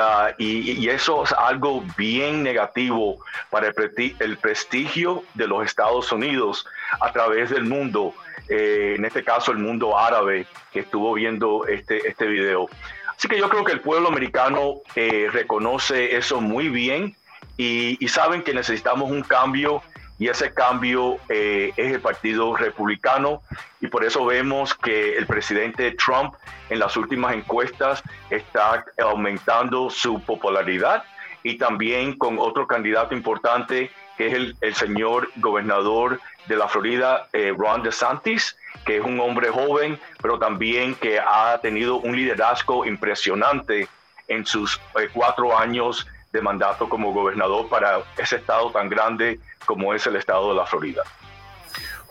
[0.00, 3.18] Ah, y, eso es algo bien negativo
[3.50, 6.66] para el, prestigio de los Estados Unidos
[7.00, 8.14] a través del mundo,
[8.48, 12.68] eh, en este caso el mundo árabe que estuvo viendo este, este video.
[13.16, 17.16] Así que yo creo que el pueblo americano eh, reconoce eso muy bien
[17.56, 19.82] y, y saben que necesitamos un cambio
[20.18, 23.42] y ese cambio eh, es el Partido Republicano
[23.80, 26.34] y por eso vemos que el presidente Trump
[26.70, 31.04] en las últimas encuestas está aumentando su popularidad
[31.42, 37.52] y también con otro candidato importante que es el, señor gobernador de la Florida, eh,
[37.56, 43.88] Ron DeSantis, que es un hombre joven, pero también que ha tenido un liderazgo impresionante
[44.28, 49.94] en sus eh, cuatro años de mandato como gobernador para ese estado tan grande como
[49.94, 51.02] es el estado de la Florida.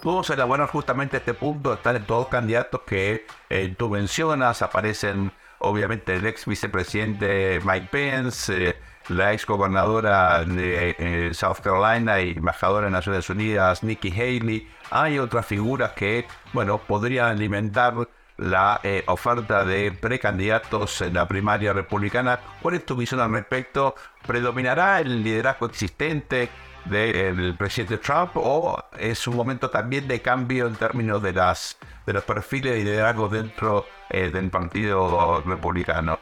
[0.06, 1.73] A elaborar justamente este punto.
[1.73, 4.62] Están todos candidatos que eh, tú mencionas.
[4.62, 8.75] Aparecen, obviamente, el ex vicepresidente Mike Pence, eh,
[9.09, 14.69] la ex gobernadora de eh, South Carolina y embajadora de Naciones Unidas, Nikki Haley.
[14.91, 17.93] Hay otras figuras que, bueno, podrían alimentar
[18.37, 22.39] la oferta de precandidatos en la primaria republicana.
[22.61, 23.95] ¿Cuál es tu visión al respecto?
[24.25, 26.49] ¿Predominará el liderazgo existente?
[26.85, 32.13] del presidente Trump o es un momento también de cambio en términos de las de
[32.13, 36.19] los perfiles de liderazgo dentro eh, del partido republicano?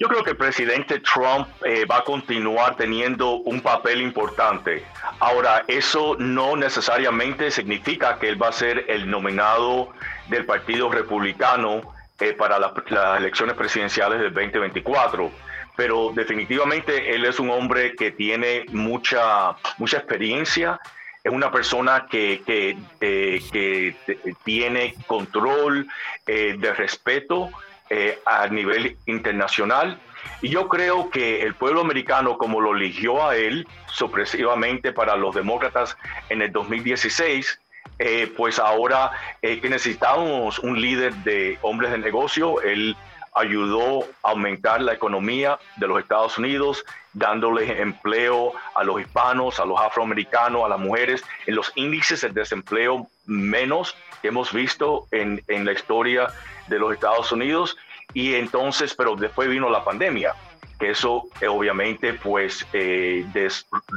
[0.00, 4.84] Yo creo que el presidente Trump eh, va a continuar teniendo un papel importante.
[5.18, 9.92] Ahora, eso no necesariamente significa que él va a ser el nominado
[10.28, 11.80] del Partido Republicano
[12.20, 12.72] eh, para las
[13.18, 15.30] elecciones presidenciales del 2024
[15.76, 20.80] pero definitivamente él es un hombre que tiene mucha, mucha experiencia,
[21.22, 23.94] es una persona que, que, eh,
[24.42, 25.86] tiene control
[26.26, 27.50] de respeto
[27.90, 30.00] eh, a nivel internacional.
[30.42, 35.34] Y yo creo que el pueblo americano, como lo eligió a él sorpresivamente para los
[35.34, 35.96] demócratas
[36.28, 37.60] en el 2016,
[38.36, 42.96] pues ahora que necesitamos un líder de hombres de negocio, él
[43.38, 49.64] ayudó a aumentar la economía de los Estados Unidos, dándoles empleo a los hispanos, a
[49.64, 55.42] los afroamericanos, a las mujeres, en los índices de desempleo menos que hemos visto en,
[55.48, 56.28] en la historia
[56.68, 57.76] de los Estados Unidos.
[58.14, 60.34] Y entonces, pero después vino la pandemia
[60.78, 63.26] que eso eh, obviamente pues eh,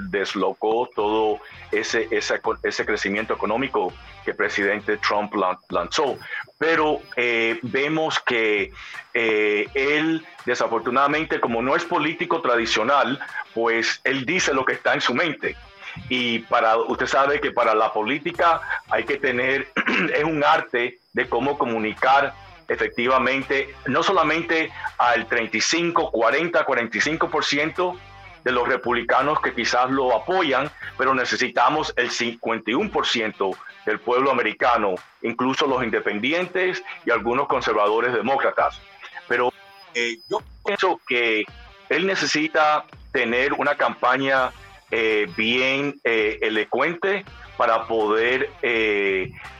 [0.09, 1.39] deslocó todo
[1.71, 3.93] ese, ese, ese, crecimiento económico
[4.25, 5.33] que el presidente Trump
[5.69, 6.17] lanzó.
[6.57, 8.71] Pero eh, vemos que
[9.13, 13.19] él desafortunadamente como no es político tradicional,
[13.53, 15.55] pues él dice lo que está en su mente.
[16.07, 19.67] Y para usted sabe que para la política hay que tener,
[20.15, 22.33] es un arte de cómo comunicar
[22.67, 27.97] efectivamente no solamente al 35, 40, 45%
[28.43, 35.67] de los republicanos que quizás lo apoyan, pero necesitamos el 51% del pueblo americano, incluso
[35.67, 38.79] los independientes y algunos conservadores demócratas.
[39.27, 39.51] Pero
[39.93, 41.45] eh, yo pienso que
[41.89, 44.51] él necesita tener una campaña
[44.89, 47.25] eh, bien eh, elocuente
[47.57, 48.49] para poder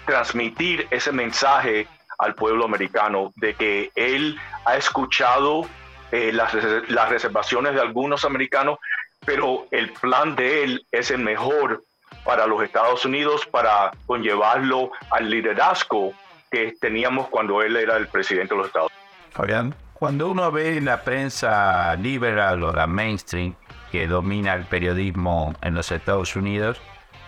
[0.06, 1.88] transmitir ese mensaje
[2.22, 5.66] al pueblo americano de que él ha escuchado
[6.12, 6.54] eh, las,
[6.88, 8.78] las reservaciones de algunos americanos,
[9.26, 11.84] pero el plan de él es el mejor
[12.24, 16.14] para los Estados Unidos para conllevarlo al liderazgo
[16.52, 19.34] que teníamos cuando él era el presidente de los Estados Unidos.
[19.34, 23.56] Fabián, cuando uno ve la prensa liberal o la mainstream
[23.92, 26.80] que domina el periodismo en los Estados Unidos,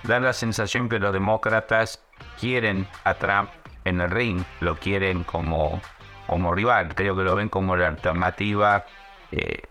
[0.04, 2.04] da la sensación que los demócratas
[2.40, 3.50] quieren a Trump
[3.86, 5.82] en el ring, lo quieren como,
[6.28, 8.86] como rival, creo que lo ven como la alternativa,
[9.32, 9.64] eh,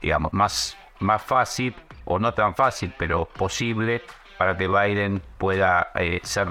[0.00, 1.74] digamos, más, más fácil,
[2.04, 4.02] o no tan fácil, pero posible
[4.38, 6.48] para que Biden pueda eh, ser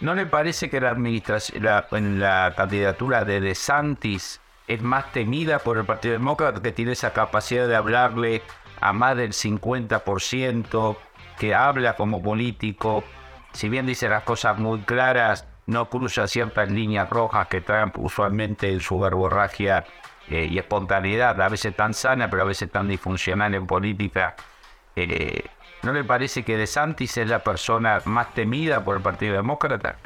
[0.00, 5.78] ¿No le parece que la administración, la, la candidatura de DeSantis es más temida por
[5.78, 8.42] el Partido Demócrata, que tiene esa capacidad de hablarle
[8.80, 10.96] a más del 50%,
[11.38, 13.04] que habla como político,
[13.52, 18.70] si bien dice las cosas muy claras, no cruza ciertas líneas rojas que traen usualmente
[18.70, 19.84] en su verborragia
[20.28, 24.36] eh, y espontaneidad, a veces tan sana, pero a veces tan disfuncional en política.
[24.96, 25.44] Eh,
[25.82, 29.96] ¿No le parece que De Santis es la persona más temida por el Partido Demócrata?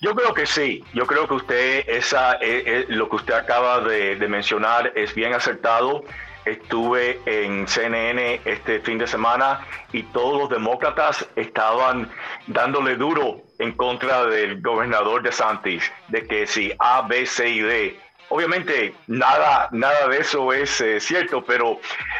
[0.00, 0.84] Yo creo que sí.
[0.92, 6.04] Yo creo que usted, esa, eh, lo que usted acaba de mencionar es bien acertado.
[6.44, 12.08] Estuve en CNN este fin de semana y todos los demócratas estaban
[12.46, 17.60] dándole duro en contra del gobernador de Santis, de que si A, B, C y
[17.60, 18.00] D.
[18.28, 21.78] Obviamente nada, nada de eso es eh, cierto, pero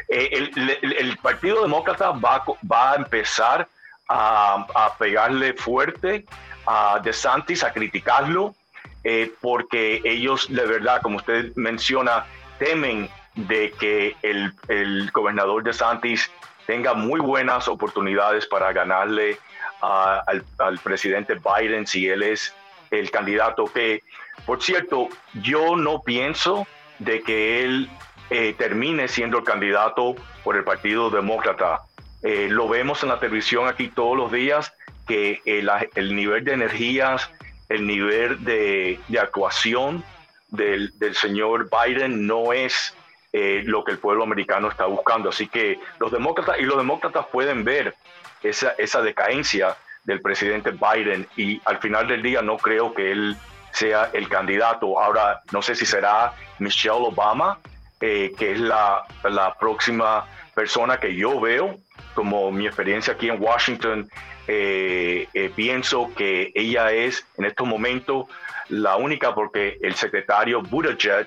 [0.09, 3.67] eh, el, Partido Demócrata va, va a empezar
[4.09, 6.25] a, pegarle fuerte
[6.65, 8.55] a DeSantis, a criticarlo,
[9.03, 12.25] eh, porque ellos de verdad, como usted menciona,
[12.59, 16.31] temen de que el, el gobernador DeSantis
[16.67, 19.39] tenga muy buenas oportunidades para ganarle
[19.81, 20.45] al,
[20.83, 22.55] presidente Biden si él es
[22.91, 24.03] el candidato que
[24.45, 25.09] por cierto,
[25.43, 26.67] yo no pienso
[26.99, 27.89] de que él
[28.31, 31.83] eh, termine siendo el candidato por el Partido Demócrata.
[32.23, 34.73] Eh, lo vemos en la televisión aquí todos los días,
[35.07, 37.31] que el, nivel de energías,
[37.69, 40.05] el nivel de, actuación
[40.49, 42.95] del, señor Biden no es
[43.33, 45.31] eh, lo que el pueblo americano está buscando.
[45.31, 47.95] Así que los demócratas y los demócratas pueden ver
[48.43, 51.27] esa, esa decadencia del presidente Biden.
[51.37, 53.37] Y al final del día no creo que él
[53.73, 54.99] sea el candidato.
[54.99, 57.59] Ahora, no sé si será Michelle Obama,
[58.01, 61.77] eh, que es la, la, próxima persona que yo veo,
[62.15, 64.09] como mi experiencia aquí en Washington,
[64.49, 68.27] eh, eh, pienso que ella es en estos momentos
[68.69, 71.27] la única porque el secretario Buttigieg,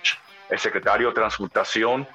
[0.50, 2.08] el secretario de Transportación,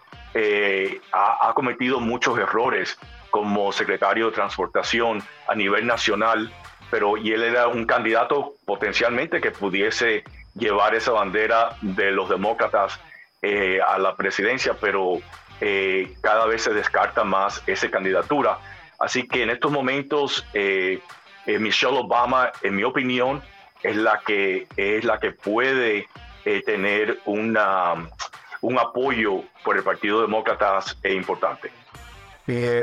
[1.12, 2.98] ha, ha cometido muchos errores
[3.34, 6.52] como secretario de Transportación a nivel nacional
[6.88, 10.22] pero y él era un candidato potencialmente que pudiese
[10.54, 13.00] llevar esa bandera de los demócratas
[13.42, 15.18] eh, a la presidencia, pero
[15.60, 18.60] eh, cada vez se descarta más esa candidatura.
[19.00, 21.00] Así que en estos momentos eh,
[21.46, 23.42] Michelle Obama, en mi opinión,
[23.82, 26.06] es la que es la que puede
[26.64, 27.94] tener una,
[28.60, 31.72] un apoyo por el Partido Demócrata importante.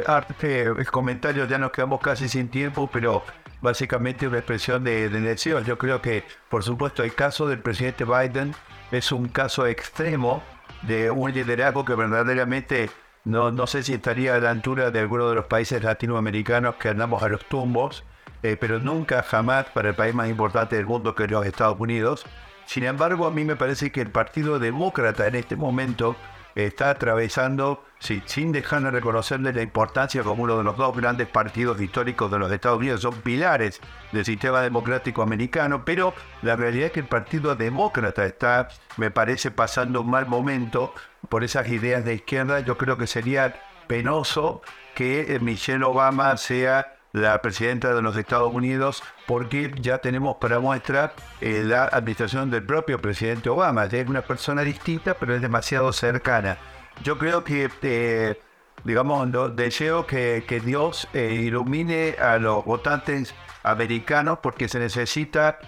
[0.08, 3.24] Arte, el comentario, ya nos quedamos casi sin tiempo, pero
[3.62, 8.56] básicamente una expresión de, de Yo creo que, por supuesto, el caso del presidente Biden
[8.91, 10.43] es un caso extremo
[10.82, 12.89] de un liderazgo que verdaderamente
[13.24, 16.89] no, no sé si estaría a la altura de alguno de los países latinoamericanos que
[16.89, 18.04] andamos a los tumbos,
[18.41, 22.26] eh, pero nunca jamás para el país más importante del mundo que los Estados Unidos.
[22.65, 26.15] Sin embargo, a mí me parece que el Partido Demócrata en este momento
[26.55, 31.79] está atravesando, sin dejar de reconocerle la importancia como uno de los dos grandes partidos
[31.79, 33.79] históricos de los Estados Unidos, son pilares
[34.11, 39.51] del sistema democrático americano, pero la realidad es que el Partido Demócrata está, me parece,
[39.51, 40.93] pasando un mal momento
[41.29, 42.59] por esas ideas de izquierda.
[42.61, 43.55] Yo creo que sería
[43.87, 44.61] penoso
[44.95, 51.13] que Michelle Obama sea la presidenta de los Estados Unidos, porque ya tenemos para muestra
[51.41, 53.86] eh, la administración del propio presidente Obama.
[53.86, 56.58] Es una persona distinta, pero es demasiado cercana.
[57.04, 58.39] Yo creo que, eh,
[58.84, 65.60] digamos, deseo que, Dios eh, ilumine a los votantes americanos porque se necesita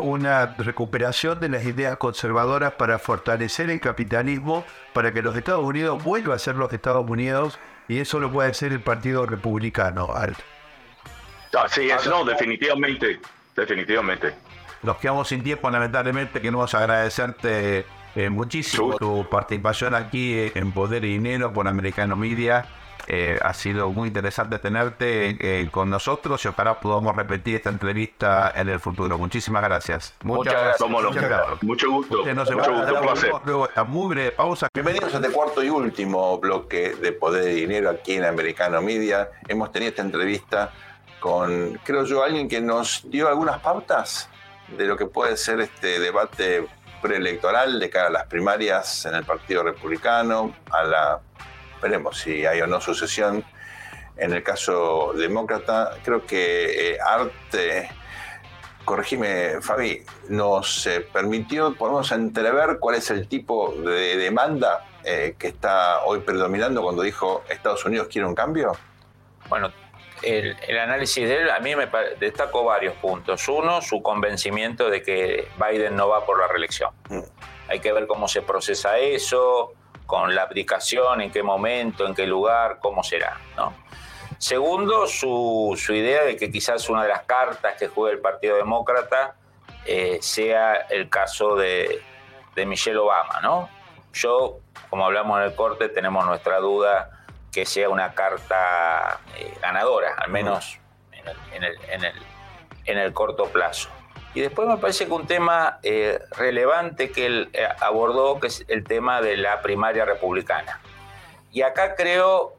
[0.00, 6.02] una recuperación de las ideas conservadoras para fortalecer el capitalismo, para que los Estados Unidos
[6.02, 10.08] vuelvan a ser los Estados Unidos y eso lo puede hacer el Partido Republicano.
[11.56, 13.18] Ah, sí, es, no, definitivamente,
[13.54, 14.34] definitivamente.
[14.82, 21.12] Nos quedamos sin tiempo, lamentablemente, queremos agradecerte eh, muchísimo tu participación aquí en Poder y
[21.12, 22.66] Dinero por Americano Media.
[23.08, 28.52] Eh, ha sido muy interesante tenerte eh, con nosotros y ojalá podamos repetir esta entrevista
[28.54, 29.16] en el futuro.
[29.16, 30.14] Muchísimas gracias.
[30.24, 31.62] Muchas, gracias.
[31.62, 32.24] Mucho gusto.
[32.24, 33.32] mucho gusto, placer.
[33.86, 34.68] Mugre, pausa.
[34.74, 39.30] Bienvenidos a este cuarto y último bloque de Poder y Dinero aquí en Americano Media.
[39.46, 40.72] Hemos tenido esta entrevista
[41.26, 44.28] con, creo yo, alguien que nos dio algunas pautas
[44.68, 46.68] de lo que puede ser este debate
[47.02, 51.20] preelectoral de cara a las primarias en el Partido Republicano, a la,
[51.82, 53.44] veremos si hay o no sucesión.
[54.16, 57.90] En el caso demócrata, creo que eh, Arte,
[58.84, 65.48] corregime Fabi, nos eh, permitió, podemos entrever cuál es el tipo de demanda eh, que
[65.48, 68.76] está hoy predominando cuando dijo Estados Unidos quiere un cambio.
[69.48, 69.72] Bueno,
[70.22, 71.88] el, el análisis de él, a mí me
[72.18, 73.46] destaco varios puntos.
[73.48, 76.90] Uno, su convencimiento de que Biden no va por la reelección.
[77.68, 79.72] Hay que ver cómo se procesa eso,
[80.06, 83.38] con la abdicación, en qué momento, en qué lugar, cómo será.
[83.56, 83.74] ¿no?
[84.38, 88.56] Segundo, su, su idea de que quizás una de las cartas que juega el Partido
[88.56, 89.34] Demócrata
[89.84, 92.00] eh, sea el caso de,
[92.54, 93.40] de Michelle Obama.
[93.42, 93.68] ¿no?
[94.12, 97.15] Yo, como hablamos en el corte, tenemos nuestra duda
[97.56, 100.78] que sea una carta eh, ganadora, al menos
[101.10, 101.26] en
[101.64, 102.12] el, en el-
[102.84, 103.88] en el- corto plazo.
[104.34, 108.62] Y después me parece que un tema eh, relevante que él eh, abordó, que es
[108.68, 110.82] el tema de la primaria republicana.
[111.50, 112.56] Y acá creo,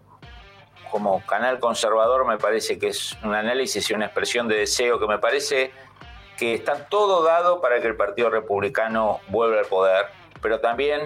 [0.89, 5.05] como canal conservador, me parece que es un análisis y una expresión de deseo que
[5.05, 5.71] me parece
[6.39, 10.07] que está todo dado para que el Partido Republicano vuelva al poder,
[10.41, 11.05] pero también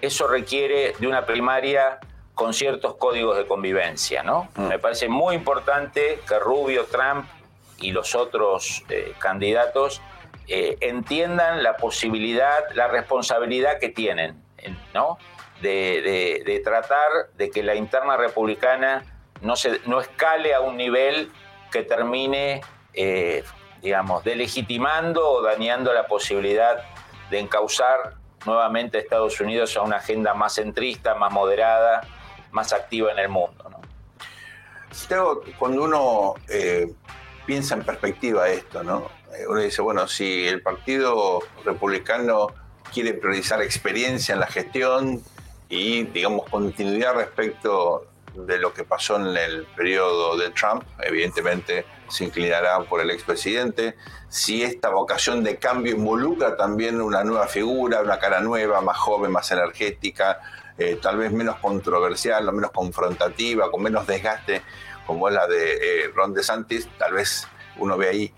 [0.00, 2.00] eso requiere de una primaria
[2.38, 4.48] con ciertos códigos de convivencia, ¿no?
[4.56, 7.26] Me parece muy importante que Rubio, Trump
[7.80, 10.00] y los otros eh, candidatos
[10.46, 15.18] eh, entiendan la posibilidad, la responsabilidad que tienen, en- ¿no?
[15.62, 19.02] De, de- de tratar de que la interna republicana
[19.40, 21.32] no, se, no escale a un nivel
[21.72, 22.60] que termine,
[22.94, 23.42] eh,
[23.82, 26.84] digamos, delegitimando o dañando la posibilidad
[27.30, 28.14] de encauzar
[28.46, 32.02] nuevamente a Estados Unidos a una agenda más centrista, más moderada,
[32.52, 33.64] más activa en el mundo.
[33.70, 33.80] ¿no?
[35.58, 36.92] Cuando uno eh,
[37.46, 39.10] piensa en perspectiva esto, ¿no?
[39.36, 42.48] Eh, Uno dice, bueno, si el Partido Republicano
[42.92, 45.22] quiere priorizar experiencia en la gestión
[45.68, 52.24] y, digamos, continuidad respecto de lo que pasó en el periodo de Trump, evidentemente se
[52.24, 53.96] inclinará por el expresidente.
[54.28, 59.32] Si esta vocación de cambio involucra también una nueva figura, una cara nueva, más joven,
[59.32, 60.40] más energética,
[60.78, 64.62] eh, tal vez menos controversial o menos confrontativa, con menos desgaste,
[65.06, 65.72] como es la de
[66.04, 67.46] eh, Ron DeSantis, tal vez
[67.78, 68.34] uno ve ahí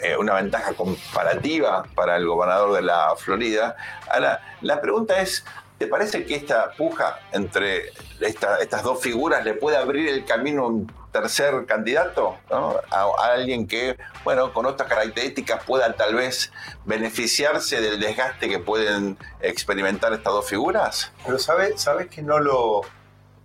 [0.00, 3.76] eh, una ventaja comparativa para el gobernador de la Florida.
[4.10, 5.44] Ahora, la pregunta es,
[5.78, 10.64] ¿te parece que esta puja entre esta- estas dos figuras le puede abrir el camino
[10.64, 12.38] a un tercer candidato?
[12.50, 12.76] ¿no?
[12.90, 16.52] A, a alguien que, bueno, con otras características pueda tal vez
[16.84, 21.12] beneficiarse del desgaste que pueden experimentar estas dos figuras?
[21.24, 22.82] Pero sabes sabes que no lo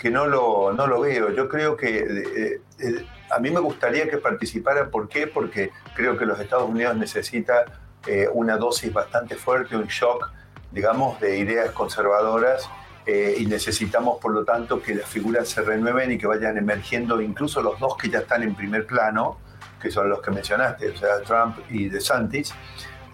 [0.04, 1.32] que no lo, no lo veo.
[1.32, 4.90] Yo creo que eh, eh, a mí me gustaría que participara.
[4.90, 5.28] ¿Por qué?
[5.28, 7.64] Porque creo que los Estados Unidos necesita
[8.06, 10.30] eh, una dosis bastante fuerte, un shock,
[10.72, 12.70] digamos, de ideas conservadoras.
[13.06, 17.22] Eh, y necesitamos, por lo tanto, que las figuras se renueven y que vayan emergiendo,
[17.22, 19.38] incluso los dos que ya están en primer plano,
[19.82, 22.54] que son los que mencionaste, o sea, Trump y DeSantis,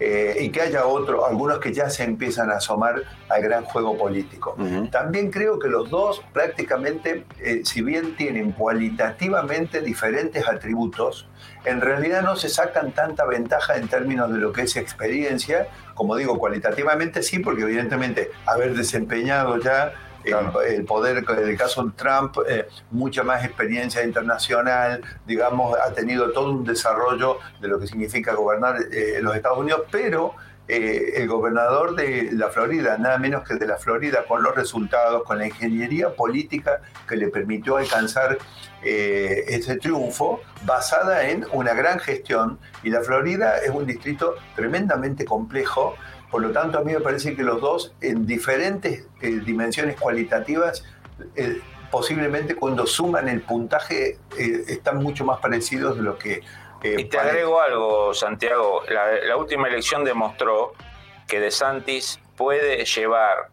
[0.00, 3.98] eh, y que haya otros, algunos que ya se empiezan a asomar al gran juego
[3.98, 4.56] político.
[4.90, 11.28] También creo que los dos prácticamente, eh, si bien tienen cualitativamente diferentes atributos,
[11.64, 16.16] en realidad no se sacan tanta ventaja en términos de lo que es experiencia, como
[16.16, 19.92] digo, cualitativamente sí, porque evidentemente haber desempeñado ya
[20.24, 20.36] el,
[20.74, 26.30] el poder, en el caso de Trump, eh, mucha más experiencia internacional, digamos, ha tenido
[26.32, 30.34] todo un desarrollo de lo que significa gobernar eh, los Estados Unidos, pero
[30.72, 35.24] eh, el gobernador de la Florida, nada menos que de la Florida, con los resultados,
[35.24, 38.38] con la ingeniería política que le permitió alcanzar
[38.84, 45.24] eh, ese triunfo, basada en una gran gestión, y la Florida es un distrito tremendamente
[45.24, 45.96] complejo,
[46.30, 50.84] por lo tanto, a mí me parece que los dos, en diferentes eh, dimensiones cualitativas,
[51.34, 51.60] eh,
[51.90, 56.42] posiblemente cuando suman el puntaje, eh, están mucho más parecidos de lo que...
[56.82, 58.82] Y te agrego algo, Santiago.
[58.88, 60.72] La, la última elección demostró
[61.28, 63.50] que DeSantis puede llevar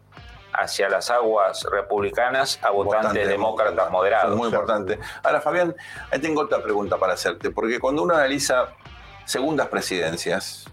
[0.54, 3.90] hacia las aguas republicanas a votantes Votante demócratas demócrata.
[3.90, 4.36] moderados.
[4.36, 4.98] Muy importante.
[5.22, 5.76] Ahora, Fabián,
[6.10, 8.70] ahí tengo otra pregunta para hacerte, porque cuando uno analiza
[9.26, 10.64] segundas presidencias,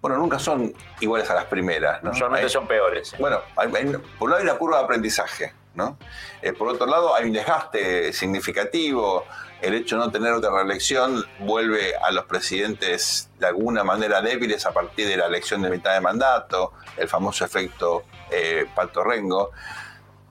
[0.00, 2.12] bueno, nunca son iguales a las primeras, ¿no?
[2.34, 3.14] Hay- son peores.
[3.18, 3.86] Bueno, hay- hay-
[4.18, 5.98] por un lado hay una curva de aprendizaje, ¿no?
[6.42, 9.24] Eh, por otro lado hay un desgaste significativo.
[9.60, 14.64] El hecho de no tener otra reelección vuelve a los presidentes de alguna manera débiles
[14.66, 19.50] a partir de la elección de mitad de mandato, el famoso efecto eh, Pato Rengo.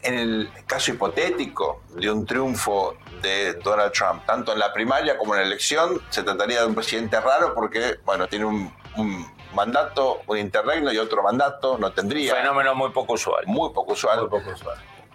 [0.02, 5.34] En el caso hipotético de un triunfo de Donald Trump, tanto en la primaria como
[5.34, 10.22] en la elección, se trataría de un presidente raro porque, bueno, tiene un, un mandato,
[10.28, 12.36] un interregno y otro mandato, no tendría.
[12.36, 13.44] Fenómeno muy poco usual.
[13.48, 14.30] Muy poco usual.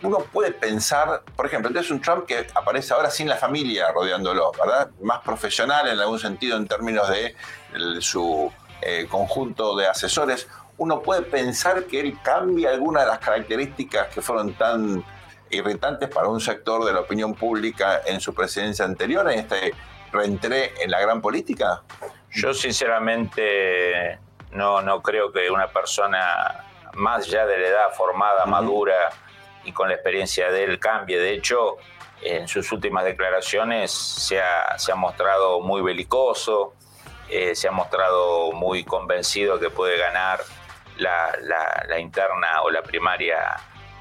[0.03, 3.93] Uno puede pensar, por ejemplo, este es un Trump que aparece ahora sin la familia
[3.93, 4.91] rodeándolo, ¿verdad?
[5.01, 7.37] Más profesional en algún sentido en términos de
[7.75, 10.49] el- su eh, conjunto de asesores.
[10.77, 15.05] Uno puede pensar que él cambia alguna de las características que fueron tan
[15.51, 19.73] irritantes para un sector de la opinión pública en su presidencia anterior, en este
[20.11, 21.83] reentré en la gran política?
[22.35, 24.19] Yo sinceramente
[24.53, 26.65] no, no creo que una persona
[26.95, 29.11] más ya de la edad formada, madura
[29.65, 31.19] y con la experiencia de él cambie.
[31.19, 31.77] De hecho,
[32.23, 36.75] en sus últimas declaraciones se ha, se ha mostrado muy belicoso,
[37.29, 40.41] eh, se ha mostrado muy convencido que puede ganar
[40.99, 41.33] la,
[41.89, 43.57] la, interna o la primaria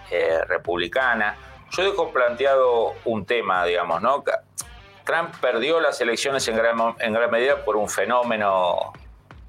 [0.09, 1.35] eh, republicana.
[1.71, 4.23] Yo dejo planteado un tema, digamos, ¿no?
[5.03, 8.93] Trump perdió las elecciones en gran, en gran medida por un fenómeno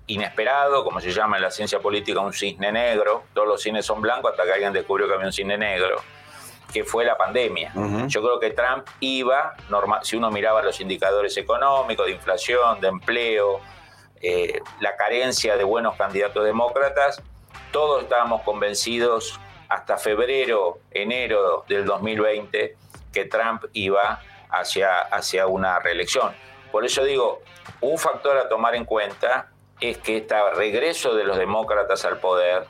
[0.07, 3.24] inesperado, como se llama en la ciencia política un cisne negro.
[3.34, 6.03] Todos los cines son blancos hasta que alguien descubrió que había un cisne negro
[6.72, 7.72] que fue la pandemia.
[8.07, 12.88] Yo creo que Trump iba, normal, si uno miraba los indicadores económicos, de inflación, de
[12.88, 13.61] empleo,
[14.22, 17.22] eh, la carencia de buenos candidatos demócratas,
[17.72, 19.38] todos estábamos convencidos
[19.68, 22.76] hasta febrero, enero del 2020
[23.12, 24.20] que Trump iba
[24.53, 26.32] hacia, hacia una reelección.
[26.70, 27.42] Por eso digo,
[27.80, 29.48] un factor a tomar en cuenta
[29.80, 32.66] es que este regreso de los demócratas al poder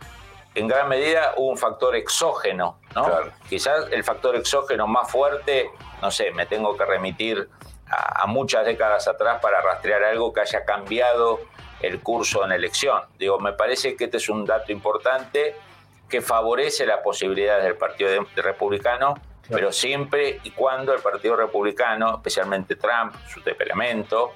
[0.54, 3.06] en gran medida hubo un factor exógeno, ¿no?
[3.48, 5.70] Quizás el factor exógeno más fuerte,
[6.00, 7.48] no sé, me tengo que remitir
[7.88, 11.40] a, muchas décadas atrás para rastrear algo que haya cambiado
[11.80, 13.02] el curso en elección.
[13.18, 15.56] Digo, me parece que este es un dato importante
[16.08, 19.14] que favorece las posibilidades del Partido Republicano,
[19.48, 24.32] pero siempre y cuando el Partido Republicano, especialmente Trump, su temperamento,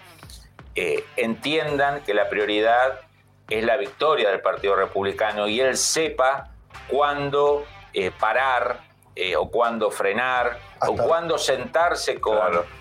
[0.75, 3.01] eh, entiendan que la prioridad
[3.49, 6.51] es la victoria del Partido Republicano y él sepa
[6.89, 8.81] cuándo eh, parar
[9.15, 12.39] eh, o cuándo frenar o cuándo sentarse con,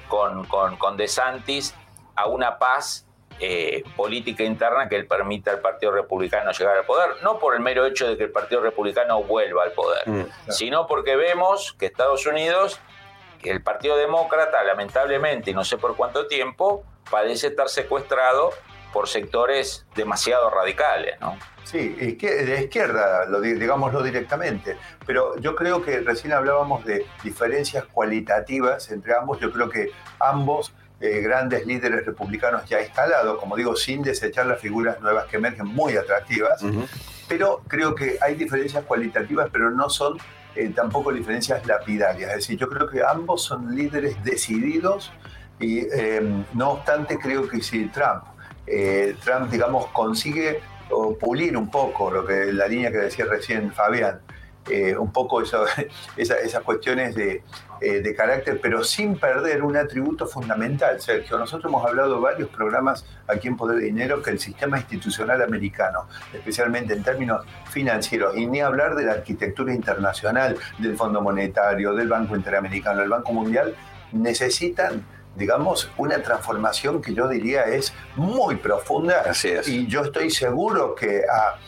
[0.09, 1.73] con, con, con, DeSantis
[2.15, 3.04] a una paz
[3.39, 7.61] eh, política interna que él permita al Partido Republicano llegar al poder, no por el
[7.61, 11.85] mero hecho de que el Partido Republicano vuelva al poder, mm, sino porque vemos que
[11.85, 12.79] Estados Unidos,
[13.43, 18.51] el Partido Demócrata, lamentablemente, y no sé por cuánto tiempo, parece estar secuestrado
[18.93, 21.37] por sectores demasiado radicales, ¿no?
[21.65, 24.77] Sí, de izquierda, lo, digámoslo directamente.
[25.05, 29.39] Pero yo creo que recién hablábamos de diferencias cualitativas entre ambos.
[29.41, 34.59] Yo creo que ambos eh, grandes líderes republicanos ya instalados, como digo, sin desechar las
[34.59, 36.63] figuras nuevas que emergen muy atractivas.
[37.27, 40.17] Pero creo que hay diferencias cualitativas, pero no son
[40.55, 42.29] eh, tampoco diferencias lapidarias.
[42.31, 45.11] Es decir, yo creo que ambos son líderes decididos
[45.59, 46.21] y eh,
[46.53, 48.23] no obstante creo que si Trump
[48.67, 50.61] eh, Trump, digamos, consigue
[51.19, 54.21] pulir un poco lo que la línea que decía recién Fabián,
[54.69, 55.41] eh, un poco
[56.17, 57.43] esas cuestiones de,
[57.81, 61.37] eh, de, carácter, pero sin perder un atributo fundamental, Sergio.
[61.37, 66.07] Nosotros hemos hablado varios programas aquí en Poder de Dinero que el sistema institucional americano,
[66.33, 72.07] especialmente en términos financieros, y ni hablar de la arquitectura internacional, del Fondo Monetario, del
[72.07, 73.75] Banco Interamericano, del Banco Mundial,
[74.13, 75.05] necesitan
[75.35, 79.23] digamos, una transformación que yo diría es muy profunda.
[79.29, 79.67] Así es.
[79.67, 81.59] Y yo estoy seguro que a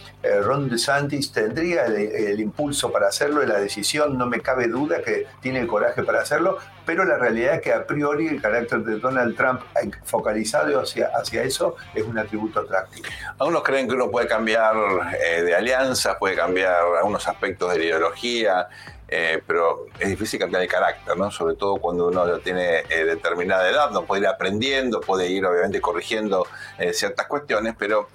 [0.41, 5.59] Ron DeSantis tendría el, impulso para hacerlo la decisión, no me cabe duda que tiene
[5.59, 9.35] el coraje para hacerlo, pero la realidad es que a priori el carácter de Donald
[9.35, 9.61] Trump
[10.03, 13.07] focalizado hacia, hacia eso es un atributo atractivo.
[13.39, 14.75] Algunos creen que uno puede cambiar
[15.21, 18.67] eh, de alianza, puede cambiar algunos aspectos de la ideología,
[19.09, 21.31] eh, pero es difícil cambiar el carácter, ¿no?
[21.31, 25.79] Sobre todo cuando uno tiene eh, determinada edad, no puede ir aprendiendo, puede ir obviamente
[25.79, 26.45] corrigiendo
[26.77, 28.09] eh, ciertas cuestiones, pero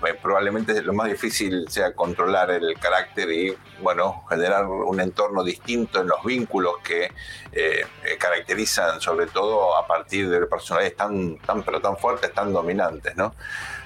[0.00, 6.00] pues, probablemente lo más difícil sea controlar el carácter y, bueno, generar un entorno distinto
[6.00, 7.10] en los vínculos que
[8.18, 13.34] caracterizan sobre todo a partir de personalidades tan, tan, pero tan fuertes, tan dominantes, ¿no?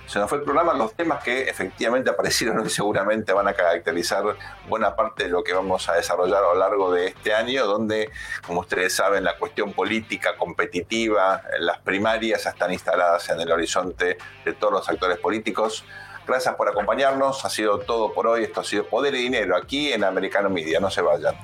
[0.07, 4.25] Se nos fue el programa, los temas que efectivamente aparecieron y seguramente van a caracterizar
[4.69, 8.11] buena parte de lo que vamos a desarrollar a lo largo de este año, donde,
[8.47, 14.53] como ustedes saben, la cuestión política competitiva, las primarias están instaladas en el horizonte de
[14.53, 15.85] todos los actores políticos.
[16.27, 19.93] Gracias por acompañarnos, ha sido todo por hoy, esto ha sido Poder y Dinero aquí
[19.93, 21.37] en Americano Media, no se vayan.